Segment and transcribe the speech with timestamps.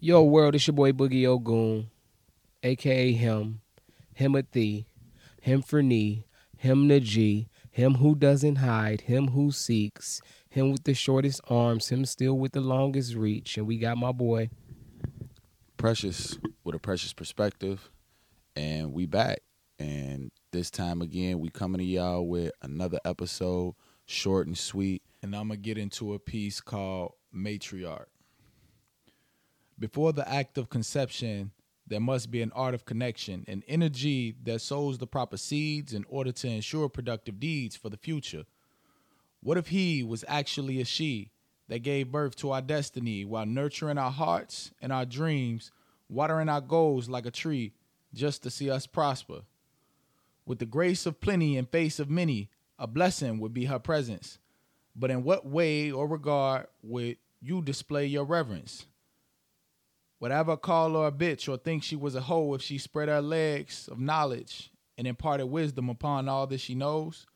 [0.00, 1.86] Yo, world, it's your boy Boogie Ogoon,
[2.62, 3.60] aka him,
[4.14, 4.86] him a thee,
[5.42, 6.24] him for knee,
[6.56, 11.88] him the G, him who doesn't hide, him who seeks, him with the shortest arms,
[11.88, 13.58] him still with the longest reach.
[13.58, 14.50] And we got my boy.
[15.76, 17.90] Precious with a precious perspective.
[18.54, 19.40] And we back.
[19.80, 23.74] And this time again, we coming to y'all with another episode,
[24.06, 25.02] short and sweet.
[25.24, 28.06] And I'm gonna get into a piece called Matriarch.
[29.78, 31.52] Before the act of conception,
[31.86, 36.04] there must be an art of connection, an energy that sows the proper seeds in
[36.08, 38.44] order to ensure productive deeds for the future.
[39.40, 41.30] What if he was actually a she
[41.68, 45.70] that gave birth to our destiny while nurturing our hearts and our dreams,
[46.08, 47.72] watering our goals like a tree
[48.12, 49.42] just to see us prosper?
[50.44, 52.50] With the grace of plenty and face of many,
[52.80, 54.38] a blessing would be her presence.
[54.96, 58.86] But in what way or regard would you display your reverence?
[60.20, 62.78] Would I ever call her a bitch or think she was a hoe if she
[62.78, 67.26] spread her legs of knowledge and imparted wisdom upon all that she knows?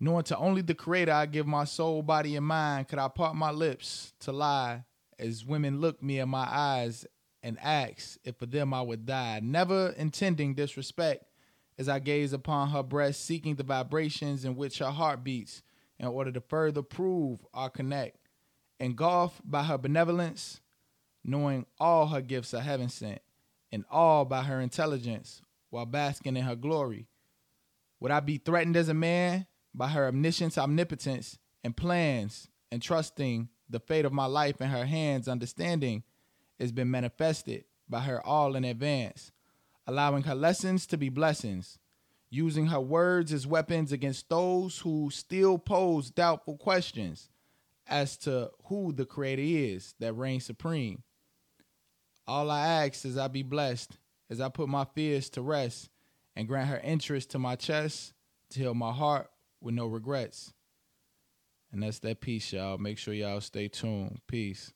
[0.00, 3.36] Knowing to only the Creator I give my soul, body, and mind, could I part
[3.36, 4.84] my lips to lie
[5.18, 7.06] as women look me in my eyes
[7.42, 11.24] and ask if for them I would die, never intending disrespect
[11.78, 15.62] as I gaze upon her breast, seeking the vibrations in which her heart beats
[15.98, 18.16] in order to further prove our connect.
[18.80, 20.60] Engulfed by her benevolence,
[21.24, 23.20] knowing all her gifts are heaven sent,
[23.72, 27.06] and all by her intelligence, while basking in her glory.
[28.00, 33.48] Would I be threatened as a man by her omniscience, omnipotence, and plans, and trusting
[33.68, 36.02] the fate of my life in her hands, understanding
[36.58, 39.32] has been manifested by her all in advance,
[39.86, 41.78] allowing her lessons to be blessings,
[42.30, 47.28] using her words as weapons against those who still pose doubtful questions
[47.86, 51.02] as to who the creator is that reigns supreme.
[52.30, 53.98] All I ask is I be blessed
[54.30, 55.90] as I put my fears to rest
[56.36, 58.12] and grant her interest to my chest
[58.50, 59.28] to heal my heart
[59.60, 60.52] with no regrets.
[61.72, 62.78] And that's that piece, y'all.
[62.78, 64.20] Make sure y'all stay tuned.
[64.28, 64.72] Peace.